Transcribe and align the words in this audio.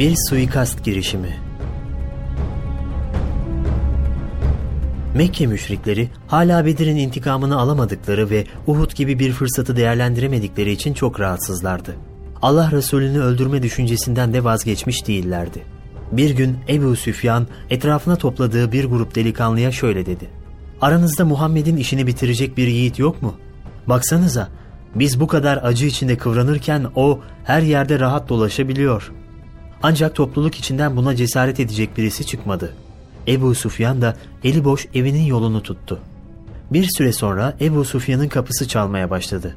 Bir 0.00 0.14
suikast 0.28 0.84
girişimi. 0.84 1.36
Mekke 5.14 5.46
müşrikleri 5.46 6.08
hala 6.26 6.66
Bedir'in 6.66 6.96
intikamını 6.96 7.60
alamadıkları 7.60 8.30
ve 8.30 8.44
Uhud 8.66 8.92
gibi 8.92 9.18
bir 9.18 9.32
fırsatı 9.32 9.76
değerlendiremedikleri 9.76 10.72
için 10.72 10.94
çok 10.94 11.20
rahatsızlardı. 11.20 11.96
Allah 12.42 12.70
Resulü'nü 12.72 13.20
öldürme 13.20 13.62
düşüncesinden 13.62 14.32
de 14.32 14.44
vazgeçmiş 14.44 15.06
değillerdi. 15.06 15.62
Bir 16.12 16.30
gün 16.30 16.58
Ebu 16.68 16.96
Süfyan 16.96 17.46
etrafına 17.70 18.16
topladığı 18.16 18.72
bir 18.72 18.84
grup 18.84 19.14
delikanlıya 19.14 19.72
şöyle 19.72 20.06
dedi. 20.06 20.28
Aranızda 20.80 21.24
Muhammed'in 21.24 21.76
işini 21.76 22.06
bitirecek 22.06 22.56
bir 22.56 22.68
yiğit 22.68 22.98
yok 22.98 23.22
mu? 23.22 23.34
Baksanıza 23.86 24.48
biz 24.94 25.20
bu 25.20 25.26
kadar 25.26 25.56
acı 25.62 25.86
içinde 25.86 26.16
kıvranırken 26.16 26.86
o 26.94 27.20
her 27.44 27.62
yerde 27.62 28.00
rahat 28.00 28.28
dolaşabiliyor. 28.28 29.12
Ancak 29.82 30.14
topluluk 30.14 30.54
içinden 30.54 30.96
buna 30.96 31.16
cesaret 31.16 31.60
edecek 31.60 31.96
birisi 31.96 32.26
çıkmadı. 32.26 32.74
Ebu 33.28 33.54
Sufyan 33.54 34.02
da 34.02 34.16
eli 34.44 34.64
boş 34.64 34.86
evinin 34.94 35.24
yolunu 35.24 35.62
tuttu. 35.62 35.98
Bir 36.72 36.88
süre 36.96 37.12
sonra 37.12 37.56
Ebu 37.60 37.84
Sufyan'ın 37.84 38.28
kapısı 38.28 38.68
çalmaya 38.68 39.10
başladı. 39.10 39.56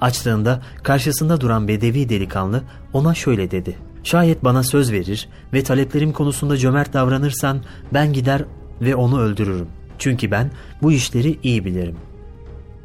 Açtığında 0.00 0.62
karşısında 0.82 1.40
duran 1.40 1.68
bedevi 1.68 2.08
delikanlı 2.08 2.62
ona 2.92 3.14
şöyle 3.14 3.50
dedi. 3.50 3.76
Şayet 4.04 4.44
bana 4.44 4.62
söz 4.62 4.92
verir 4.92 5.28
ve 5.52 5.62
taleplerim 5.62 6.12
konusunda 6.12 6.56
cömert 6.56 6.92
davranırsan 6.92 7.62
ben 7.94 8.12
gider 8.12 8.44
ve 8.80 8.94
onu 8.94 9.20
öldürürüm. 9.20 9.68
Çünkü 9.98 10.30
ben 10.30 10.50
bu 10.82 10.92
işleri 10.92 11.38
iyi 11.42 11.64
bilirim. 11.64 11.96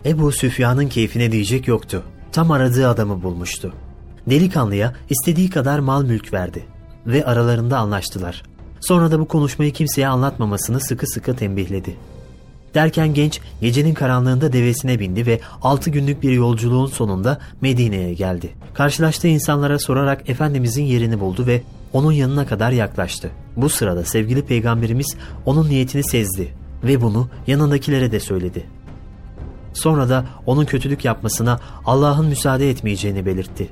Ebu 0.06 0.32
Süfyan'ın 0.32 0.88
keyfine 0.88 1.32
diyecek 1.32 1.68
yoktu. 1.68 2.04
Tam 2.32 2.52
aradığı 2.52 2.88
adamı 2.90 3.23
bulmuştu. 3.23 3.73
Delikanlıya 4.30 4.94
istediği 5.10 5.50
kadar 5.50 5.80
mal 5.80 6.04
mülk 6.04 6.34
verdi 6.34 6.66
ve 7.08 7.26
aralarında 7.26 7.78
anlaştılar. 7.78 8.44
Sonra 8.80 9.12
da 9.12 9.20
bu 9.20 9.28
konuşmayı 9.28 9.74
kimseye 9.74 10.08
anlatmamasını 10.08 10.80
sıkı 10.80 11.08
sıkı 11.08 11.36
tembihledi. 11.36 11.96
Derken 12.74 13.14
genç 13.14 13.42
gecenin 13.62 13.94
karanlığında 13.94 14.54
devesine 14.54 15.00
bindi 15.00 15.26
ve 15.26 15.40
6 15.62 15.90
günlük 15.90 16.24
bir 16.24 16.32
yolculuğun 16.32 16.86
sonunda 16.86 17.40
Medine'ye 17.62 18.14
geldi. 18.14 18.50
Karşılaştığı 18.74 19.28
insanlara 19.28 19.80
sorarak 19.80 20.30
Efendimizin 20.30 20.84
yerini 20.84 21.20
buldu 21.20 21.48
ve 21.48 21.62
onun 21.94 22.12
yanına 22.12 22.46
kadar 22.46 22.72
yaklaştı. 22.72 23.32
Bu 23.58 23.70
sırada 23.70 24.06
sevgili 24.06 24.46
peygamberimiz 24.46 25.16
onun 25.46 25.70
niyetini 25.70 26.04
sezdi 26.04 26.54
ve 26.84 27.02
bunu 27.02 27.28
yanındakilere 27.48 28.12
de 28.12 28.20
söyledi. 28.20 28.66
Sonra 29.74 30.10
da 30.10 30.26
onun 30.46 30.66
kötülük 30.66 31.06
yapmasına 31.06 31.60
Allah'ın 31.86 32.26
müsaade 32.26 32.70
etmeyeceğini 32.70 33.26
belirtti. 33.26 33.70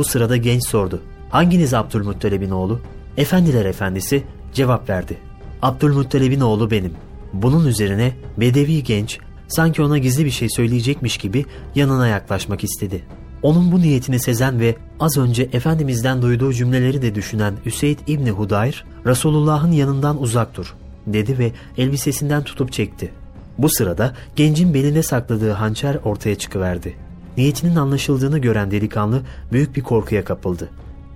Bu 0.00 0.04
sırada 0.04 0.36
genç 0.36 0.66
sordu. 0.66 1.00
Hanginiz 1.30 1.74
Abdülmuttalib'in 1.74 2.50
oğlu? 2.50 2.80
Efendiler 3.16 3.64
efendisi 3.64 4.22
cevap 4.52 4.90
verdi. 4.90 5.18
Abdülmuttalib'in 5.62 6.40
oğlu 6.40 6.70
benim. 6.70 6.92
Bunun 7.32 7.66
üzerine 7.66 8.12
Bedevi 8.36 8.84
genç 8.84 9.18
sanki 9.48 9.82
ona 9.82 9.98
gizli 9.98 10.24
bir 10.24 10.30
şey 10.30 10.48
söyleyecekmiş 10.50 11.18
gibi 11.18 11.46
yanına 11.74 12.06
yaklaşmak 12.06 12.64
istedi. 12.64 13.02
Onun 13.42 13.72
bu 13.72 13.80
niyetini 13.80 14.20
sezen 14.20 14.60
ve 14.60 14.76
az 15.00 15.18
önce 15.18 15.42
Efendimiz'den 15.52 16.22
duyduğu 16.22 16.52
cümleleri 16.52 17.02
de 17.02 17.14
düşünen 17.14 17.54
Üseyd 17.64 17.98
İbni 18.06 18.30
Hudayr, 18.30 18.84
Resulullah'ın 19.06 19.72
yanından 19.72 20.22
uzak 20.22 20.56
dur 20.56 20.74
dedi 21.06 21.38
ve 21.38 21.52
elbisesinden 21.78 22.44
tutup 22.44 22.72
çekti. 22.72 23.12
Bu 23.58 23.68
sırada 23.68 24.14
gencin 24.36 24.74
belinde 24.74 25.02
sakladığı 25.02 25.52
hançer 25.52 25.98
ortaya 26.04 26.34
çıkıverdi. 26.34 27.09
Niyetinin 27.36 27.76
anlaşıldığını 27.76 28.38
gören 28.38 28.70
delikanlı 28.70 29.22
büyük 29.52 29.76
bir 29.76 29.82
korkuya 29.82 30.24
kapıldı. 30.24 30.68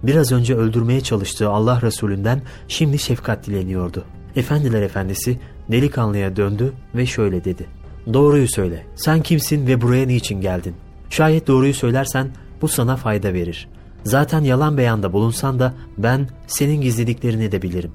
Biraz 0.03 0.33
önce 0.33 0.56
öldürmeye 0.56 1.00
çalıştığı 1.00 1.49
Allah 1.49 1.83
Resulünden 1.83 2.43
şimdi 2.69 2.99
şefkat 2.99 3.47
dileniyordu. 3.47 4.05
Efendiler 4.37 4.83
efendisi 4.83 5.38
delikanlıya 5.71 6.37
döndü 6.37 6.72
ve 6.94 7.06
şöyle 7.06 7.44
dedi. 7.44 7.66
Doğruyu 8.12 8.49
söyle. 8.49 8.87
Sen 8.97 9.22
kimsin 9.22 9.66
ve 9.66 9.81
buraya 9.81 10.06
niçin 10.06 10.41
geldin? 10.41 10.75
Şayet 11.11 11.47
doğruyu 11.47 11.75
söylersen 11.75 12.31
bu 12.62 12.69
sana 12.69 12.97
fayda 12.97 13.33
verir. 13.33 13.69
Zaten 14.05 14.41
yalan 14.41 14.78
beyanda 14.78 15.12
bulunsan 15.12 15.59
da 15.59 15.75
ben 15.99 16.28
senin 16.47 16.81
gizlediklerini 16.81 17.53
de 17.53 17.62
bilirim. 17.62 17.93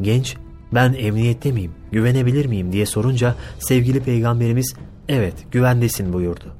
Genç 0.00 0.36
ben 0.74 0.94
emniyette 0.98 1.52
miyim, 1.52 1.72
güvenebilir 1.92 2.46
miyim 2.46 2.72
diye 2.72 2.86
sorunca 2.86 3.34
sevgili 3.58 4.00
peygamberimiz 4.00 4.74
evet 5.08 5.34
güvendesin 5.50 6.12
buyurdu. 6.12 6.54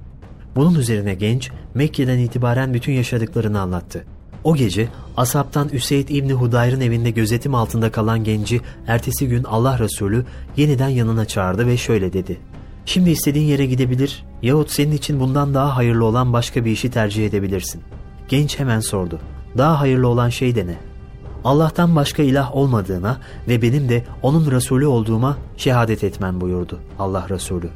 Bunun 0.57 0.75
üzerine 0.75 1.15
genç 1.15 1.51
Mekke'den 1.75 2.19
itibaren 2.19 2.75
bütün 2.75 2.93
yaşadıklarını 2.93 3.61
anlattı. 3.61 4.05
O 4.45 4.57
gece 4.57 4.89
asaptan 5.17 5.69
Üseyd 5.69 6.09
İbni 6.09 6.33
Hudayr'ın 6.33 6.81
evinde 6.81 7.11
gözetim 7.11 7.55
altında 7.55 7.93
kalan 7.93 8.25
genci 8.25 8.61
ertesi 8.87 9.29
gün 9.29 9.45
Allah 9.45 9.79
Resulü 9.79 10.25
yeniden 10.57 10.89
yanına 10.89 11.25
çağırdı 11.25 11.67
ve 11.67 11.77
şöyle 11.77 12.13
dedi. 12.13 12.39
Şimdi 12.87 13.11
istediğin 13.11 13.47
yere 13.47 13.67
gidebilir 13.67 14.25
yahut 14.43 14.71
senin 14.71 14.93
için 14.93 15.21
bundan 15.21 15.55
daha 15.55 15.77
hayırlı 15.77 16.05
olan 16.05 16.33
başka 16.33 16.65
bir 16.65 16.71
işi 16.71 16.91
tercih 16.91 17.27
edebilirsin. 17.27 17.83
Genç 18.29 18.59
hemen 18.59 18.81
sordu. 18.81 19.21
Daha 19.59 19.81
hayırlı 19.81 20.09
olan 20.09 20.29
şey 20.29 20.55
de 20.55 20.67
ne? 20.67 20.77
Allah'tan 21.45 21.97
başka 21.97 22.23
ilah 22.23 22.57
olmadığına 22.57 23.21
ve 23.49 23.63
benim 23.63 23.89
de 23.89 24.05
onun 24.23 24.51
Resulü 24.51 24.87
olduğuma 24.87 25.37
şehadet 25.57 26.05
etmen 26.05 26.41
buyurdu 26.41 26.79
Allah 26.99 27.27
Resulü. 27.29 27.71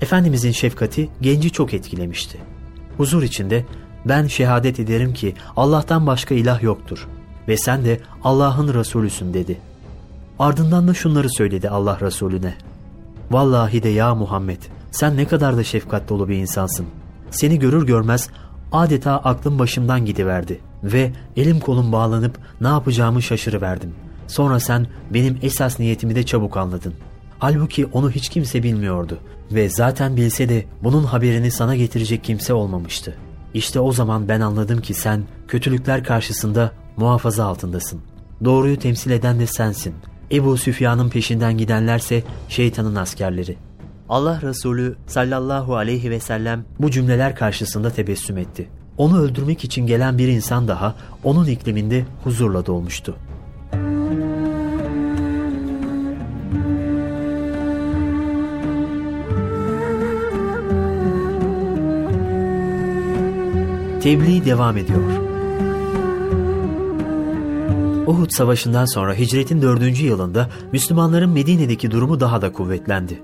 Efendimizin 0.00 0.52
şefkati 0.52 1.08
genci 1.20 1.50
çok 1.50 1.74
etkilemişti. 1.74 2.38
Huzur 2.96 3.22
içinde 3.22 3.64
ben 4.04 4.26
şehadet 4.26 4.80
ederim 4.80 5.12
ki 5.12 5.34
Allah'tan 5.56 6.06
başka 6.06 6.34
ilah 6.34 6.62
yoktur 6.62 7.08
ve 7.48 7.56
sen 7.56 7.84
de 7.84 8.00
Allah'ın 8.24 8.74
Resulüsün 8.74 9.34
dedi. 9.34 9.58
Ardından 10.38 10.88
da 10.88 10.94
şunları 10.94 11.30
söyledi 11.30 11.70
Allah 11.70 11.98
Resulüne. 12.00 12.54
Vallahi 13.30 13.82
de 13.82 13.88
ya 13.88 14.14
Muhammed 14.14 14.62
sen 14.90 15.16
ne 15.16 15.24
kadar 15.24 15.56
da 15.56 15.64
şefkat 15.64 16.08
dolu 16.08 16.28
bir 16.28 16.36
insansın. 16.36 16.86
Seni 17.30 17.58
görür 17.58 17.86
görmez 17.86 18.30
adeta 18.72 19.16
aklım 19.16 19.58
başımdan 19.58 20.06
gidiverdi 20.06 20.60
ve 20.82 21.12
elim 21.36 21.60
kolum 21.60 21.92
bağlanıp 21.92 22.38
ne 22.60 22.68
yapacağımı 22.68 23.22
şaşırıverdim. 23.22 23.94
Sonra 24.26 24.60
sen 24.60 24.86
benim 25.10 25.38
esas 25.42 25.78
niyetimi 25.78 26.14
de 26.14 26.26
çabuk 26.26 26.56
anladın. 26.56 26.94
Halbuki 27.38 27.86
onu 27.86 28.10
hiç 28.10 28.28
kimse 28.28 28.62
bilmiyordu 28.62 29.18
ve 29.52 29.68
zaten 29.68 30.16
bilse 30.16 30.48
de 30.48 30.64
bunun 30.82 31.04
haberini 31.04 31.50
sana 31.50 31.76
getirecek 31.76 32.24
kimse 32.24 32.52
olmamıştı. 32.52 33.14
İşte 33.54 33.80
o 33.80 33.92
zaman 33.92 34.28
ben 34.28 34.40
anladım 34.40 34.80
ki 34.80 34.94
sen 34.94 35.22
kötülükler 35.48 36.04
karşısında 36.04 36.72
muhafaza 36.96 37.46
altındasın. 37.46 38.00
Doğruyu 38.44 38.78
temsil 38.78 39.10
eden 39.10 39.40
de 39.40 39.46
sensin. 39.46 39.94
Ebu 40.32 40.56
Süfyan'ın 40.56 41.08
peşinden 41.08 41.58
gidenlerse 41.58 42.22
şeytanın 42.48 42.94
askerleri. 42.94 43.56
Allah 44.08 44.42
Resulü 44.42 44.96
sallallahu 45.06 45.76
aleyhi 45.76 46.10
ve 46.10 46.20
sellem 46.20 46.64
bu 46.80 46.90
cümleler 46.90 47.36
karşısında 47.36 47.90
tebessüm 47.90 48.38
etti. 48.38 48.68
Onu 48.96 49.20
öldürmek 49.20 49.64
için 49.64 49.86
gelen 49.86 50.18
bir 50.18 50.28
insan 50.28 50.68
daha 50.68 50.94
onun 51.24 51.46
ikliminde 51.46 52.04
huzurla 52.24 52.66
dolmuştu. 52.66 53.16
Tebliğ 64.02 64.44
devam 64.44 64.76
ediyor. 64.76 65.02
Uhud 68.06 68.30
Savaşı'ndan 68.30 68.84
sonra 68.84 69.14
hicretin 69.14 69.62
dördüncü 69.62 70.06
yılında 70.06 70.48
Müslümanların 70.72 71.30
Medine'deki 71.30 71.90
durumu 71.90 72.20
daha 72.20 72.42
da 72.42 72.52
kuvvetlendi. 72.52 73.22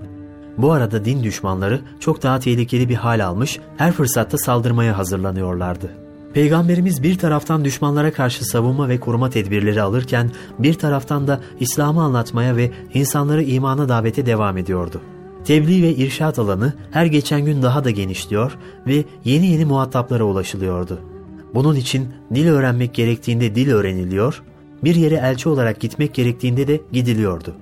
Bu 0.57 0.71
arada 0.71 1.05
din 1.05 1.23
düşmanları 1.23 1.81
çok 1.99 2.23
daha 2.23 2.39
tehlikeli 2.39 2.89
bir 2.89 2.95
hal 2.95 3.25
almış, 3.25 3.59
her 3.77 3.91
fırsatta 3.91 4.37
saldırmaya 4.37 4.97
hazırlanıyorlardı. 4.97 5.91
Peygamberimiz 6.33 7.03
bir 7.03 7.17
taraftan 7.17 7.65
düşmanlara 7.65 8.13
karşı 8.13 8.45
savunma 8.45 8.89
ve 8.89 8.99
koruma 8.99 9.29
tedbirleri 9.29 9.81
alırken 9.81 10.31
bir 10.59 10.73
taraftan 10.73 11.27
da 11.27 11.41
İslam'ı 11.59 12.03
anlatmaya 12.03 12.55
ve 12.55 12.71
insanları 12.93 13.43
imana 13.43 13.89
davete 13.89 14.25
devam 14.25 14.57
ediyordu. 14.57 15.01
Tebliğ 15.45 15.83
ve 15.83 15.95
irşat 15.95 16.39
alanı 16.39 16.73
her 16.91 17.05
geçen 17.05 17.45
gün 17.45 17.63
daha 17.63 17.83
da 17.83 17.89
genişliyor 17.89 18.57
ve 18.87 19.03
yeni 19.25 19.45
yeni 19.47 19.65
muhataplara 19.65 20.23
ulaşılıyordu. 20.23 20.99
Bunun 21.53 21.75
için 21.75 22.07
dil 22.35 22.47
öğrenmek 22.47 22.93
gerektiğinde 22.93 23.55
dil 23.55 23.71
öğreniliyor, 23.71 24.43
bir 24.83 24.95
yere 24.95 25.15
elçi 25.15 25.49
olarak 25.49 25.79
gitmek 25.79 26.13
gerektiğinde 26.13 26.67
de 26.67 26.81
gidiliyordu. 26.91 27.55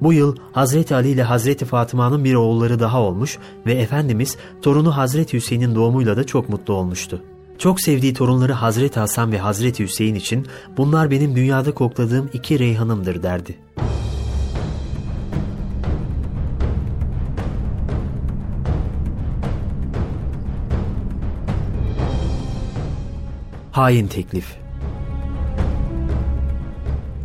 Bu 0.00 0.12
yıl 0.12 0.36
Hazreti 0.52 0.94
Ali 0.94 1.08
ile 1.08 1.22
Hazreti 1.22 1.64
Fatıma'nın 1.64 2.24
bir 2.24 2.34
oğulları 2.34 2.80
daha 2.80 3.02
olmuş 3.02 3.38
ve 3.66 3.74
Efendimiz 3.74 4.36
torunu 4.62 4.96
Hazreti 4.96 5.36
Hüseyin'in 5.36 5.74
doğumuyla 5.74 6.16
da 6.16 6.24
çok 6.24 6.48
mutlu 6.48 6.74
olmuştu. 6.74 7.22
Çok 7.58 7.80
sevdiği 7.80 8.14
torunları 8.14 8.52
Hazreti 8.52 9.00
Hasan 9.00 9.32
ve 9.32 9.38
Hazreti 9.38 9.84
Hüseyin 9.84 10.14
için 10.14 10.46
bunlar 10.76 11.10
benim 11.10 11.36
dünyada 11.36 11.74
kokladığım 11.74 12.30
iki 12.32 12.58
reyhanımdır 12.58 13.22
derdi. 13.22 13.54
Hain 23.78 24.06
teklif 24.06 24.56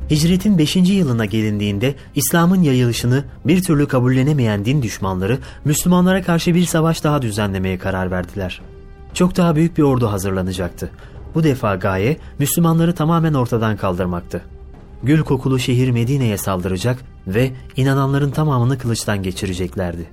Hicretin 0.10 0.58
5. 0.58 0.76
yılına 0.76 1.26
gelindiğinde 1.26 1.96
İslam'ın 2.16 2.62
yayılışını 2.62 3.24
bir 3.46 3.64
türlü 3.64 3.88
kabullenemeyen 3.88 4.66
din 4.66 4.82
düşmanları 4.82 5.40
Müslümanlara 5.66 6.22
karşı 6.24 6.56
bir 6.56 6.66
savaş 6.66 7.04
daha 7.04 7.22
düzenlemeye 7.22 7.78
karar 7.78 8.12
verdiler. 8.12 8.62
Çok 9.14 9.38
daha 9.38 9.56
büyük 9.56 9.78
bir 9.78 9.84
ordu 9.84 10.12
hazırlanacaktı. 10.12 10.90
Bu 11.36 11.44
defa 11.44 11.76
gaye 11.76 12.18
Müslümanları 12.40 12.96
tamamen 12.96 13.34
ortadan 13.34 13.78
kaldırmaktı. 13.78 14.42
Gül 15.04 15.24
kokulu 15.24 15.60
şehir 15.60 15.92
Medine'ye 15.92 16.38
saldıracak 16.38 17.00
ve 17.28 17.52
inananların 17.78 18.32
tamamını 18.32 18.78
kılıçtan 18.78 19.24
geçireceklerdi. 19.24 20.10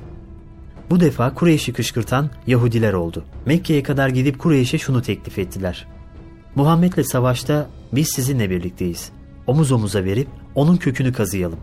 Bu 0.90 1.00
defa 1.00 1.34
Kureyş'i 1.34 1.72
kışkırtan 1.72 2.30
Yahudiler 2.46 2.92
oldu. 2.92 3.24
Mekke'ye 3.46 3.82
kadar 3.82 4.08
gidip 4.08 4.38
Kureyş'e 4.38 4.78
şunu 4.78 5.02
teklif 5.02 5.38
ettiler. 5.38 5.86
Muhammed'le 6.54 7.04
savaşta 7.04 7.68
biz 7.92 8.08
sizinle 8.08 8.50
birlikteyiz. 8.50 9.10
Omuz 9.46 9.72
omuza 9.72 10.04
verip 10.04 10.28
onun 10.54 10.76
kökünü 10.76 11.12
kazıyalım. 11.12 11.58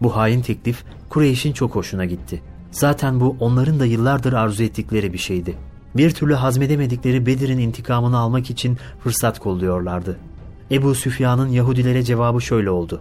Bu 0.00 0.16
hain 0.16 0.42
teklif 0.42 0.84
Kureyş'in 1.08 1.52
çok 1.52 1.74
hoşuna 1.74 2.04
gitti. 2.04 2.42
Zaten 2.70 3.20
bu 3.20 3.36
onların 3.40 3.80
da 3.80 3.86
yıllardır 3.86 4.32
arzu 4.32 4.62
ettikleri 4.62 5.12
bir 5.12 5.18
şeydi. 5.18 5.54
Bir 5.96 6.10
türlü 6.10 6.34
hazmedemedikleri 6.34 7.26
Bedir'in 7.26 7.58
intikamını 7.58 8.18
almak 8.18 8.50
için 8.50 8.78
fırsat 9.00 9.38
kolluyorlardı. 9.38 10.18
Ebu 10.70 10.94
Süfyan'ın 10.94 11.48
Yahudilere 11.48 12.02
cevabı 12.02 12.42
şöyle 12.42 12.70
oldu. 12.70 13.00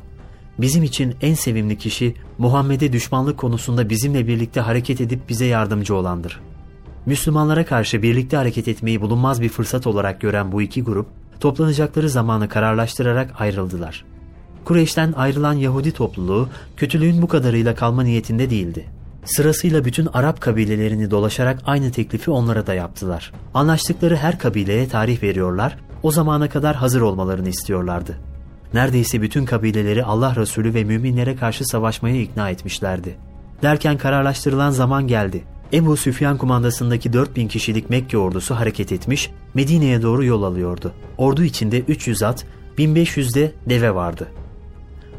Bizim 0.60 0.84
için 0.84 1.16
en 1.22 1.34
sevimli 1.34 1.78
kişi 1.78 2.16
Muhammed'e 2.38 2.94
düşmanlık 2.94 3.38
konusunda 3.38 3.90
bizimle 3.90 4.28
birlikte 4.28 4.62
hareket 4.62 5.02
edip 5.02 5.30
bize 5.30 5.46
yardımcı 5.46 5.96
olandır. 5.96 6.42
Müslümanlara 7.06 7.66
karşı 7.66 8.02
birlikte 8.02 8.38
hareket 8.38 8.68
etmeyi 8.68 9.02
bulunmaz 9.02 9.42
bir 9.42 9.50
fırsat 9.50 9.88
olarak 9.88 10.22
gören 10.22 10.52
bu 10.52 10.62
iki 10.62 10.84
grup, 10.84 11.08
toplanacakları 11.40 12.10
zamanı 12.10 12.50
kararlaştırarak 12.50 13.42
ayrıldılar. 13.42 14.06
Kureyş'ten 14.66 15.14
ayrılan 15.18 15.54
Yahudi 15.54 15.92
topluluğu 15.92 16.50
kötülüğün 16.78 17.22
bu 17.22 17.28
kadarıyla 17.28 17.76
kalma 17.76 18.04
niyetinde 18.04 18.50
değildi. 18.50 18.86
Sırasıyla 19.26 19.86
bütün 19.86 20.08
Arap 20.14 20.42
kabilelerini 20.42 21.12
dolaşarak 21.12 21.60
aynı 21.66 21.92
teklifi 21.92 22.32
onlara 22.32 22.68
da 22.68 22.74
yaptılar. 22.74 23.34
Anlaştıkları 23.54 24.18
her 24.18 24.40
kabileye 24.40 24.88
tarih 24.88 25.24
veriyorlar, 25.24 25.78
o 26.04 26.12
zamana 26.12 26.50
kadar 26.50 26.76
hazır 26.76 27.02
olmalarını 27.02 27.50
istiyorlardı. 27.50 28.18
Neredeyse 28.74 29.22
bütün 29.22 29.46
kabileleri 29.46 30.04
Allah 30.04 30.36
Resulü 30.36 30.74
ve 30.74 30.84
müminlere 30.84 31.36
karşı 31.36 31.66
savaşmaya 31.66 32.22
ikna 32.22 32.50
etmişlerdi. 32.50 33.16
Derken 33.62 33.98
kararlaştırılan 33.98 34.72
zaman 34.72 35.08
geldi. 35.08 35.44
Ebu 35.74 35.98
Süfyan 35.98 36.38
kumandasındaki 36.38 37.14
4000 37.14 37.48
kişilik 37.48 37.90
Mekke 37.90 38.18
ordusu 38.18 38.56
hareket 38.56 38.92
etmiş, 38.92 39.32
Medine'ye 39.54 40.02
doğru 40.02 40.26
yol 40.26 40.44
alıyordu. 40.44 40.94
Ordu 41.18 41.44
içinde 41.44 41.80
300 41.80 42.24
at, 42.24 42.46
1500 42.78 43.36
de 43.36 43.52
deve 43.70 43.96
vardı. 43.96 44.28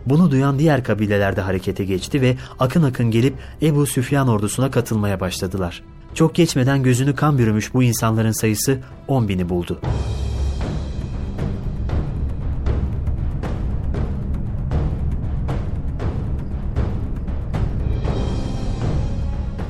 Bunu 0.07 0.31
duyan 0.31 0.59
diğer 0.59 0.85
kabileler 0.85 1.37
de 1.37 1.41
harekete 1.41 1.85
geçti 1.85 2.21
ve 2.21 2.37
akın 2.59 2.83
akın 2.83 3.11
gelip 3.11 3.35
Ebu 3.63 3.87
Süfyan 3.87 4.29
ordusuna 4.29 4.71
katılmaya 4.71 5.21
başladılar. 5.21 5.83
Çok 6.15 6.35
geçmeden 6.35 6.83
gözünü 6.83 7.15
kan 7.15 7.39
bürümüş 7.39 7.75
bu 7.75 7.83
insanların 7.83 8.33
sayısı 8.33 8.79
10 9.09 9.29
bini 9.29 9.49
buldu. 9.49 9.81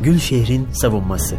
Gül 0.03 0.19
şehrin 0.19 0.69
savunması 0.73 1.37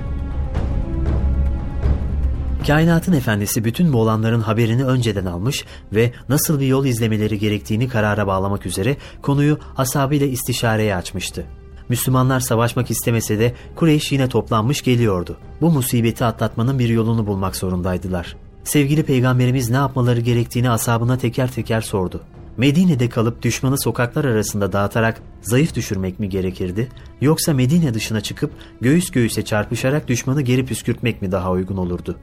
Kainatın 2.68 3.13
efendisi 3.13 3.63
bütün 3.63 3.94
bu 3.94 3.98
olanların 3.98 4.42
haberini 4.42 4.86
önceden 4.86 5.25
almış 5.25 5.65
ve 5.94 6.12
nasıl 6.30 6.60
bir 6.60 6.68
yol 6.68 6.86
izlemeleri 6.86 7.39
gerektiğini 7.39 7.88
karara 7.88 8.27
bağlamak 8.27 8.65
üzere 8.65 8.98
konuyu 9.21 9.60
ashabıyla 9.77 10.27
istişareye 10.27 10.95
açmıştı. 10.95 11.45
Müslümanlar 11.89 12.39
savaşmak 12.39 12.92
istemese 12.92 13.39
de 13.39 13.54
Kureyş 13.75 14.12
yine 14.12 14.30
toplanmış 14.30 14.81
geliyordu. 14.81 15.38
Bu 15.62 15.71
musibeti 15.71 16.25
atlatmanın 16.25 16.80
bir 16.80 16.89
yolunu 16.89 17.27
bulmak 17.27 17.56
zorundaydılar. 17.56 18.36
Sevgili 18.63 19.04
peygamberimiz 19.04 19.69
ne 19.69 19.77
yapmaları 19.77 20.19
gerektiğini 20.19 20.69
ashabına 20.69 21.18
teker 21.18 21.51
teker 21.51 21.81
sordu. 21.81 22.21
Medine'de 22.58 23.10
kalıp 23.10 23.42
düşmanı 23.42 23.80
sokaklar 23.80 24.26
arasında 24.26 24.74
dağıtarak 24.74 25.22
zayıf 25.42 25.76
düşürmek 25.76 26.20
mi 26.20 26.30
gerekirdi? 26.30 26.90
Yoksa 27.22 27.54
Medine 27.54 27.94
dışına 27.94 28.22
çıkıp 28.22 28.52
göğüs 28.82 29.12
göğüse 29.12 29.46
çarpışarak 29.46 30.08
düşmanı 30.08 30.42
geri 30.42 30.66
püskürtmek 30.66 31.22
mi 31.22 31.32
daha 31.32 31.52
uygun 31.52 31.78
olurdu? 31.78 32.16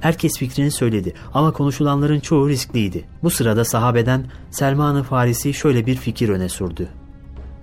Herkes 0.00 0.38
fikrini 0.38 0.70
söyledi 0.70 1.14
ama 1.34 1.52
konuşulanların 1.52 2.20
çoğu 2.20 2.48
riskliydi. 2.48 3.04
Bu 3.22 3.30
sırada 3.30 3.64
sahabeden 3.64 4.26
Selman-ı 4.50 5.02
Farisi 5.02 5.54
şöyle 5.54 5.86
bir 5.86 5.96
fikir 5.96 6.28
öne 6.28 6.48
sürdü. 6.48 6.88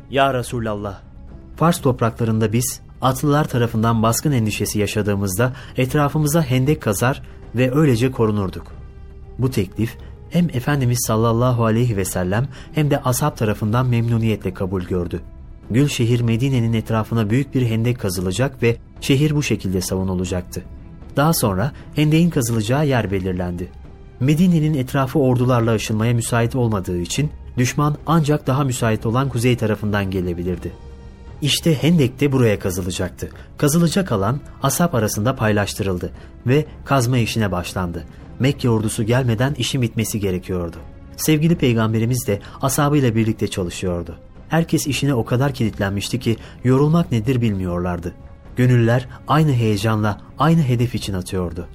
Ya 0.09 0.33
Resulallah, 0.33 1.01
Fars 1.55 1.81
topraklarında 1.81 2.53
biz 2.53 2.81
atlılar 3.01 3.47
tarafından 3.47 4.03
baskın 4.03 4.31
endişesi 4.31 4.79
yaşadığımızda 4.79 5.53
etrafımıza 5.77 6.41
hendek 6.41 6.81
kazar 6.81 7.21
ve 7.55 7.75
öylece 7.75 8.11
korunurduk. 8.11 8.67
Bu 9.39 9.51
teklif 9.51 9.97
hem 10.33 10.49
Efendimiz 10.53 10.99
sallallahu 11.07 11.65
aleyhi 11.65 11.97
ve 11.97 12.05
sellem 12.05 12.47
hem 12.73 12.91
de 12.91 13.01
ashab 13.01 13.37
tarafından 13.37 13.87
memnuniyetle 13.87 14.53
kabul 14.53 14.83
gördü. 14.83 15.21
Gülşehir 15.71 16.21
Medine'nin 16.21 16.73
etrafına 16.73 17.29
büyük 17.29 17.55
bir 17.55 17.65
hendek 17.65 17.99
kazılacak 17.99 18.63
ve 18.63 18.77
şehir 19.01 19.35
bu 19.35 19.43
şekilde 19.43 19.81
savunulacaktı. 19.81 20.63
Daha 21.15 21.33
sonra 21.33 21.71
hendeğin 21.95 22.29
kazılacağı 22.29 22.87
yer 22.87 23.11
belirlendi. 23.11 23.69
Medine'nin 24.19 24.73
etrafı 24.73 25.19
ordularla 25.19 25.71
aşılmaya 25.71 26.13
müsait 26.13 26.55
olmadığı 26.55 26.99
için 26.99 27.31
düşman 27.57 27.97
ancak 28.07 28.47
daha 28.47 28.63
müsait 28.63 29.05
olan 29.05 29.29
kuzey 29.29 29.57
tarafından 29.57 30.11
gelebilirdi. 30.11 30.71
İşte 31.41 31.83
hendek 31.83 32.19
de 32.19 32.31
buraya 32.31 32.59
kazılacaktı. 32.59 33.29
Kazılacak 33.57 34.11
alan 34.11 34.39
asap 34.63 34.95
arasında 34.95 35.35
paylaştırıldı 35.35 36.11
ve 36.47 36.65
kazma 36.85 37.17
işine 37.17 37.51
başlandı. 37.51 38.03
Mekke 38.43 38.69
ordusu 38.69 39.03
gelmeden 39.03 39.53
işin 39.53 39.81
bitmesi 39.81 40.19
gerekiyordu. 40.19 40.77
Sevgili 41.17 41.55
peygamberimiz 41.55 42.27
de 42.27 42.39
asabıyla 42.61 43.15
birlikte 43.15 43.47
çalışıyordu. 43.47 44.19
Herkes 44.49 44.87
işine 44.87 45.13
o 45.13 45.25
kadar 45.25 45.53
kilitlenmişti 45.53 46.19
ki 46.19 46.37
yorulmak 46.63 47.11
nedir 47.11 47.41
bilmiyorlardı. 47.41 48.13
Gönüller 48.55 49.07
aynı 49.27 49.51
heyecanla 49.53 50.21
aynı 50.39 50.61
hedef 50.61 50.95
için 50.95 51.13
atıyordu. 51.13 51.67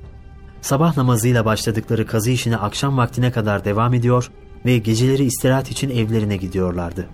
Sabah 0.61 0.97
namazıyla 0.97 1.45
başladıkları 1.45 2.07
kazı 2.07 2.31
işine 2.31 2.57
akşam 2.57 2.97
vaktine 2.97 3.33
kadar 3.33 3.64
devam 3.64 3.95
ediyor 3.95 4.31
ve 4.66 4.78
geceleri 4.78 5.25
istirahat 5.25 5.71
için 5.71 5.90
evlerine 5.90 6.37
gidiyorlardı. 6.37 7.07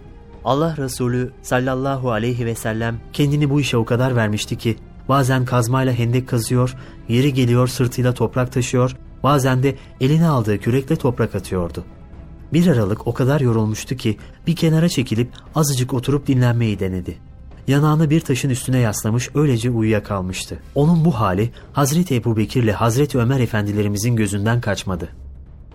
Allah 0.45 0.77
Resulü 0.77 1.33
sallallahu 1.43 2.13
aleyhi 2.13 2.47
ve 2.47 2.55
sellem 2.55 3.01
kendini 3.13 3.51
bu 3.51 3.61
işe 3.61 3.77
o 3.77 3.85
kadar 3.85 4.17
vermişti 4.17 4.59
ki 4.59 4.77
bazen 5.09 5.45
kazmayla 5.45 5.93
hendek 5.93 6.29
kazıyor, 6.29 6.77
yeri 7.09 7.33
geliyor 7.35 7.69
sırtıyla 7.69 8.15
toprak 8.15 8.53
taşıyor, 8.53 8.97
bazen 9.25 9.63
de 9.63 9.77
eline 10.01 10.27
aldığı 10.27 10.59
kürekle 10.59 10.97
toprak 10.97 11.35
atıyordu. 11.35 11.85
Bir 12.53 12.67
aralık 12.67 13.07
o 13.07 13.15
kadar 13.15 13.41
yorulmuştu 13.41 13.97
ki 13.97 14.19
bir 14.47 14.57
kenara 14.57 14.89
çekilip 14.89 15.29
azıcık 15.55 15.95
oturup 15.95 16.27
dinlenmeyi 16.27 16.81
denedi 16.81 17.19
yanağını 17.69 18.11
bir 18.11 18.21
taşın 18.21 18.51
üstüne 18.51 18.79
yaslamış 18.79 19.31
öylece 19.35 19.71
uyuyakalmıştı. 19.71 20.59
Onun 20.75 21.05
bu 21.05 21.21
hali 21.21 21.51
Hazreti 21.73 22.15
Ebu 22.15 22.37
Bekir 22.37 22.63
ile 22.63 22.73
Hazreti 22.73 23.19
Ömer 23.19 23.41
efendilerimizin 23.41 24.17
gözünden 24.17 24.61
kaçmadı. 24.61 25.09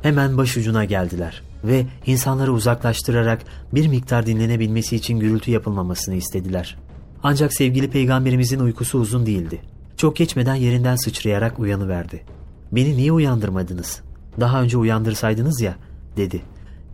Hemen 0.01 0.37
başucuna 0.37 0.85
geldiler 0.85 1.43
ve 1.63 1.85
insanları 2.05 2.53
uzaklaştırarak 2.53 3.41
bir 3.73 3.87
miktar 3.87 4.25
dinlenebilmesi 4.25 4.95
için 4.95 5.19
gürültü 5.19 5.51
yapılmamasını 5.51 6.15
istediler. 6.15 6.77
Ancak 7.23 7.53
sevgili 7.53 7.89
peygamberimizin 7.89 8.59
uykusu 8.59 8.99
uzun 8.99 9.25
değildi. 9.25 9.61
Çok 9.97 10.15
geçmeden 10.15 10.55
yerinden 10.55 10.95
sıçrayarak 10.95 11.59
uyanıverdi. 11.59 12.23
Beni 12.71 12.97
niye 12.97 13.11
uyandırmadınız? 13.11 14.01
Daha 14.39 14.61
önce 14.61 14.77
uyandırsaydınız 14.77 15.61
ya, 15.61 15.75
dedi. 16.17 16.41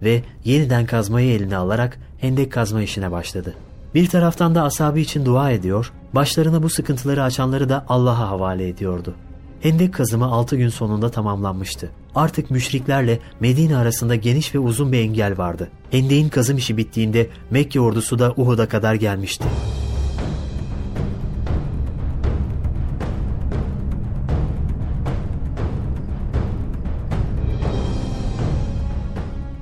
Ve 0.03 0.23
yeniden 0.43 0.85
kazmayı 0.85 1.31
eline 1.31 1.57
alarak 1.57 1.99
hendek 2.17 2.51
kazma 2.51 2.81
işine 2.81 3.11
başladı.'' 3.11 3.55
Bir 3.95 4.07
taraftan 4.07 4.55
da 4.55 4.63
asabı 4.63 4.99
için 4.99 5.25
dua 5.25 5.51
ediyor, 5.51 5.91
başlarına 6.13 6.63
bu 6.63 6.69
sıkıntıları 6.69 7.23
açanları 7.23 7.69
da 7.69 7.85
Allah'a 7.89 8.29
havale 8.29 8.67
ediyordu. 8.67 9.15
Hendek 9.61 9.93
kazımı 9.93 10.25
6 10.25 10.55
gün 10.55 10.69
sonunda 10.69 11.11
tamamlanmıştı. 11.11 11.91
Artık 12.15 12.51
müşriklerle 12.51 13.19
Medine 13.39 13.77
arasında 13.77 14.15
geniş 14.15 14.55
ve 14.55 14.59
uzun 14.59 14.91
bir 14.91 14.99
engel 14.99 15.37
vardı. 15.37 15.69
Hendeğin 15.91 16.29
kazım 16.29 16.57
işi 16.57 16.77
bittiğinde 16.77 17.29
Mekke 17.49 17.79
ordusu 17.79 18.19
da 18.19 18.33
Uhud'a 18.37 18.69
kadar 18.69 18.95
gelmişti. 18.95 19.45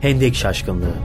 Hendek 0.04 0.36
şaşkınlığı 0.36 0.96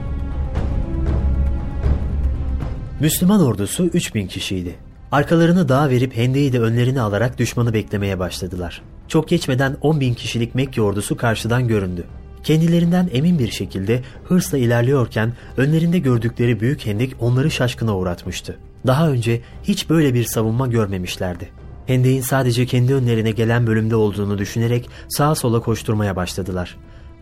Müslüman 2.99 3.41
ordusu 3.41 3.85
3000 3.85 4.27
kişiydi. 4.27 4.75
Arkalarını 5.11 5.69
dağa 5.69 5.89
verip 5.89 6.17
hendeyi 6.17 6.53
de 6.53 6.59
önlerini 6.59 7.01
alarak 7.01 7.37
düşmanı 7.37 7.73
beklemeye 7.73 8.19
başladılar. 8.19 8.81
Çok 9.07 9.27
geçmeden 9.27 9.77
10 9.81 9.99
bin 9.99 10.13
kişilik 10.13 10.55
Mekke 10.55 10.81
ordusu 10.81 11.17
karşıdan 11.17 11.67
göründü. 11.67 12.03
Kendilerinden 12.43 13.09
emin 13.13 13.39
bir 13.39 13.51
şekilde 13.51 14.01
hırsla 14.23 14.57
ilerliyorken 14.57 15.33
önlerinde 15.57 15.99
gördükleri 15.99 16.59
büyük 16.59 16.85
hendek 16.85 17.15
onları 17.19 17.51
şaşkına 17.51 17.97
uğratmıştı. 17.97 18.57
Daha 18.87 19.09
önce 19.09 19.41
hiç 19.63 19.89
böyle 19.89 20.13
bir 20.13 20.23
savunma 20.23 20.67
görmemişlerdi. 20.67 21.49
Hendeğin 21.85 22.21
sadece 22.21 22.65
kendi 22.65 22.93
önlerine 22.93 23.31
gelen 23.31 23.67
bölümde 23.67 23.95
olduğunu 23.95 24.37
düşünerek 24.37 24.89
sağa 25.09 25.35
sola 25.35 25.59
koşturmaya 25.59 26.15
başladılar. 26.15 26.77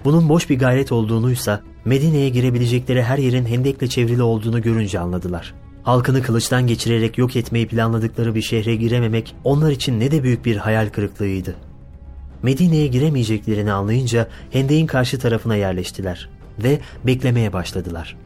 Bunun 0.06 0.30
boş 0.30 0.50
bir 0.50 0.60
gayret 0.60 0.92
olduğunuysa 0.92 1.62
Medine'ye 1.86 2.30
girebilecekleri 2.30 3.04
her 3.04 3.18
yerin 3.18 3.46
hendekle 3.46 3.88
çevrili 3.88 4.24
olduğunu 4.24 4.62
görünce 4.62 5.00
anladılar. 5.00 5.54
Halkını 5.84 6.22
kılıçtan 6.22 6.68
geçirerek 6.68 7.18
yok 7.18 7.36
etmeyi 7.36 7.68
planladıkları 7.68 8.36
bir 8.36 8.42
şehre 8.42 8.76
girememek 8.76 9.36
onlar 9.44 9.72
için 9.72 10.00
ne 10.00 10.12
de 10.12 10.24
büyük 10.24 10.46
bir 10.46 10.58
hayal 10.58 10.90
kırıklığıydı. 10.90 11.56
Medine'ye 12.44 12.88
giremeyeceklerini 12.88 13.72
anlayınca 13.72 14.28
hendeğin 14.52 14.88
karşı 14.88 15.20
tarafına 15.20 15.56
yerleştiler 15.56 16.30
ve 16.64 16.80
beklemeye 17.06 17.54
başladılar. 17.54 18.18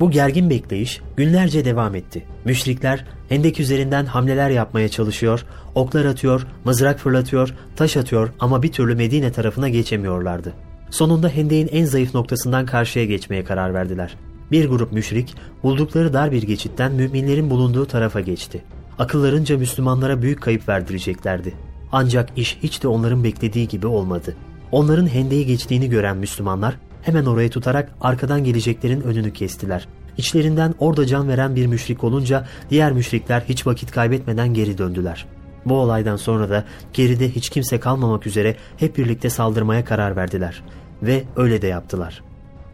Bu 0.00 0.10
gergin 0.10 0.50
bekleyiş 0.50 1.00
günlerce 1.16 1.64
devam 1.64 1.94
etti. 1.94 2.24
Müşrikler 2.44 3.04
hendek 3.28 3.60
üzerinden 3.60 4.06
hamleler 4.06 4.50
yapmaya 4.50 4.88
çalışıyor, 4.88 5.46
oklar 5.74 6.04
atıyor, 6.04 6.46
mızrak 6.64 6.98
fırlatıyor, 6.98 7.54
taş 7.76 7.96
atıyor 7.96 8.30
ama 8.40 8.62
bir 8.62 8.72
türlü 8.72 8.94
Medine 8.94 9.32
tarafına 9.32 9.68
geçemiyorlardı. 9.68 10.52
Sonunda 10.90 11.28
hendeğin 11.28 11.68
en 11.72 11.84
zayıf 11.84 12.14
noktasından 12.14 12.66
karşıya 12.66 13.04
geçmeye 13.04 13.44
karar 13.44 13.74
verdiler. 13.74 14.16
Bir 14.50 14.68
grup 14.68 14.92
müşrik 14.92 15.34
buldukları 15.62 16.12
dar 16.12 16.32
bir 16.32 16.42
geçitten 16.42 16.92
müminlerin 16.92 17.50
bulunduğu 17.50 17.86
tarafa 17.86 18.20
geçti. 18.20 18.62
Akıllarınca 18.98 19.58
Müslümanlara 19.58 20.22
büyük 20.22 20.42
kayıp 20.42 20.68
verdireceklerdi. 20.68 21.54
Ancak 21.92 22.28
iş 22.36 22.58
hiç 22.62 22.82
de 22.82 22.88
onların 22.88 23.24
beklediği 23.24 23.68
gibi 23.68 23.86
olmadı. 23.86 24.36
Onların 24.72 25.06
hendeyi 25.06 25.46
geçtiğini 25.46 25.90
gören 25.90 26.16
Müslümanlar 26.16 26.76
hemen 27.02 27.24
oraya 27.24 27.50
tutarak 27.50 27.90
arkadan 28.00 28.44
geleceklerin 28.44 29.00
önünü 29.00 29.32
kestiler. 29.32 29.88
İçlerinden 30.18 30.74
orada 30.78 31.06
can 31.06 31.28
veren 31.28 31.56
bir 31.56 31.66
müşrik 31.66 32.04
olunca 32.04 32.46
diğer 32.70 32.92
müşrikler 32.92 33.40
hiç 33.48 33.66
vakit 33.66 33.90
kaybetmeden 33.90 34.54
geri 34.54 34.78
döndüler. 34.78 35.26
Bu 35.66 35.74
olaydan 35.74 36.16
sonra 36.16 36.50
da 36.50 36.64
geride 36.92 37.30
hiç 37.30 37.48
kimse 37.48 37.80
kalmamak 37.80 38.26
üzere 38.26 38.56
hep 38.76 38.98
birlikte 38.98 39.30
saldırmaya 39.30 39.84
karar 39.84 40.16
verdiler 40.16 40.62
ve 41.02 41.24
öyle 41.36 41.62
de 41.62 41.66
yaptılar. 41.66 42.22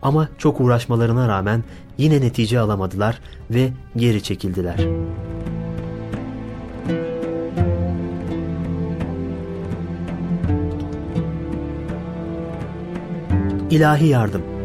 Ama 0.03 0.29
çok 0.39 0.61
uğraşmalarına 0.61 1.29
rağmen 1.29 1.65
yine 1.99 2.21
netice 2.21 2.61
alamadılar 2.61 3.21
ve 3.51 3.69
geri 3.97 4.23
çekildiler. 4.23 4.77
İlahi 13.71 14.07
yardım 14.07 14.60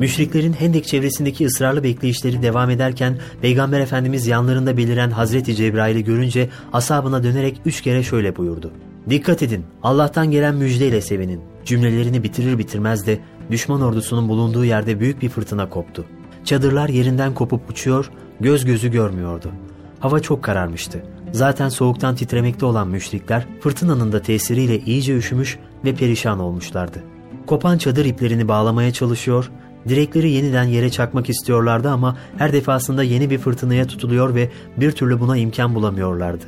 Müşriklerin 0.00 0.52
Hendek 0.52 0.86
çevresindeki 0.86 1.46
ısrarlı 1.46 1.82
bekleyişleri 1.82 2.42
devam 2.42 2.70
ederken 2.70 3.18
Peygamber 3.40 3.80
Efendimiz 3.80 4.26
yanlarında 4.26 4.76
beliren 4.76 5.10
Hazreti 5.10 5.54
Cebrail'i 5.54 6.04
görünce 6.04 6.48
asabına 6.72 7.22
dönerek 7.22 7.60
üç 7.64 7.80
kere 7.80 8.02
şöyle 8.02 8.36
buyurdu. 8.36 8.72
Dikkat 9.10 9.42
edin 9.42 9.64
Allah'tan 9.82 10.30
gelen 10.30 10.54
müjdeyle 10.54 11.00
sevinin. 11.00 11.40
Cümlelerini 11.64 12.22
bitirir 12.22 12.58
bitirmez 12.58 13.06
de 13.06 13.18
düşman 13.50 13.82
ordusunun 13.82 14.28
bulunduğu 14.28 14.64
yerde 14.64 15.00
büyük 15.00 15.22
bir 15.22 15.28
fırtına 15.28 15.68
koptu. 15.68 16.04
Çadırlar 16.44 16.88
yerinden 16.88 17.34
kopup 17.34 17.70
uçuyor, 17.70 18.10
göz 18.40 18.64
gözü 18.64 18.90
görmüyordu. 18.90 19.50
Hava 19.98 20.20
çok 20.20 20.42
kararmıştı. 20.42 21.02
Zaten 21.32 21.68
soğuktan 21.68 22.14
titremekte 22.14 22.66
olan 22.66 22.88
müşrikler 22.88 23.46
fırtınanın 23.60 24.12
da 24.12 24.22
tesiriyle 24.22 24.78
iyice 24.78 25.16
üşümüş 25.16 25.58
ve 25.84 25.94
perişan 25.94 26.38
olmuşlardı. 26.38 27.02
Kopan 27.46 27.78
çadır 27.78 28.04
iplerini 28.04 28.48
bağlamaya 28.48 28.92
çalışıyor, 28.92 29.50
direkleri 29.88 30.30
yeniden 30.30 30.64
yere 30.64 30.90
çakmak 30.90 31.30
istiyorlardı 31.30 31.90
ama 31.90 32.16
her 32.38 32.52
defasında 32.52 33.02
yeni 33.02 33.30
bir 33.30 33.38
fırtınaya 33.38 33.86
tutuluyor 33.86 34.34
ve 34.34 34.50
bir 34.76 34.92
türlü 34.92 35.20
buna 35.20 35.36
imkan 35.36 35.74
bulamıyorlardı. 35.74 36.44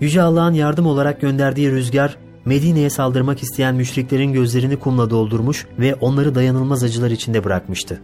Yüce 0.00 0.22
Allah'ın 0.22 0.52
yardım 0.52 0.86
olarak 0.86 1.20
gönderdiği 1.20 1.70
rüzgar 1.70 2.16
Medine'ye 2.44 2.90
saldırmak 2.90 3.42
isteyen 3.42 3.74
müşriklerin 3.74 4.32
gözlerini 4.32 4.76
kumla 4.76 5.10
doldurmuş 5.10 5.66
ve 5.78 5.94
onları 5.94 6.34
dayanılmaz 6.34 6.84
acılar 6.84 7.10
içinde 7.10 7.44
bırakmıştı. 7.44 8.00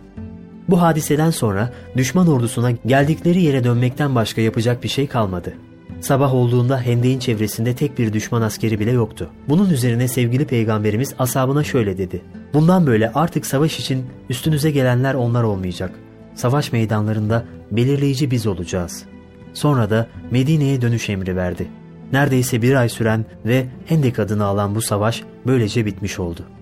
Bu 0.69 0.83
hadiseden 0.83 1.31
sonra 1.31 1.73
düşman 1.97 2.29
ordusuna 2.29 2.71
geldikleri 2.71 3.43
yere 3.43 3.65
dönmekten 3.65 4.15
başka 4.15 4.41
yapacak 4.41 4.83
bir 4.83 4.89
şey 4.89 5.07
kalmadı. 5.07 5.55
Sabah 6.01 6.35
olduğunda 6.35 6.81
hendeğin 6.81 7.19
çevresinde 7.19 7.75
tek 7.75 7.99
bir 7.99 8.13
düşman 8.13 8.43
askeri 8.43 8.81
bile 8.81 8.91
yoktu. 8.91 9.31
Bunun 9.49 9.71
üzerine 9.71 10.09
sevgili 10.09 10.47
peygamberimiz 10.47 11.15
asabına 11.19 11.65
şöyle 11.65 11.99
dedi. 11.99 12.23
Bundan 12.55 12.87
böyle 12.87 13.13
artık 13.13 13.47
savaş 13.47 13.81
için 13.81 14.07
üstünüze 14.31 14.71
gelenler 14.71 15.15
onlar 15.15 15.43
olmayacak. 15.43 15.91
Savaş 16.35 16.73
meydanlarında 16.73 17.45
belirleyici 17.71 18.31
biz 18.31 18.47
olacağız. 18.47 19.05
Sonra 19.55 19.91
da 19.91 20.07
Medine'ye 20.31 20.83
dönüş 20.83 21.09
emri 21.09 21.37
verdi. 21.37 21.69
Neredeyse 22.13 22.63
bir 22.63 22.75
ay 22.75 22.89
süren 22.89 23.25
ve 23.47 23.67
Hendek 23.87 24.19
adını 24.19 24.45
alan 24.45 24.75
bu 24.75 24.83
savaş 24.83 25.23
böylece 25.47 25.87
bitmiş 25.87 26.19
oldu.'' 26.19 26.58